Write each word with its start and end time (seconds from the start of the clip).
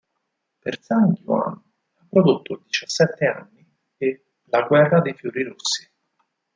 Per 0.63 0.73
Zhang 0.85 1.13
Yuan 1.19 1.53
ha 1.93 2.05
prodotto 2.09 2.55
"Diciassette 2.63 3.25
anni" 3.27 3.63
e 3.97 4.23
"La 4.45 4.63
guerra 4.65 4.99
dei 4.99 5.13
fiori 5.13 5.43
rossi". 5.43 5.87